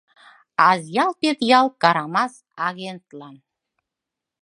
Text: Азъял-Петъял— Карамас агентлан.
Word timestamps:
Азъял-Петъял— 0.69 1.67
Карамас 1.81 2.33
агентлан. 2.67 3.35